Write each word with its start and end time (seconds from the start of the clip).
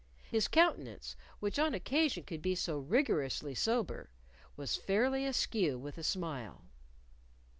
His 0.31 0.47
countenance, 0.47 1.15
which 1.39 1.59
on 1.59 1.75
occasion 1.75 2.23
could 2.23 2.41
be 2.41 2.55
so 2.55 2.79
rigorously 2.79 3.53
sober, 3.53 4.09
was 4.57 4.75
fairly 4.75 5.27
askew 5.27 5.77
with 5.77 5.99
a 5.99 6.03
smile. 6.03 6.63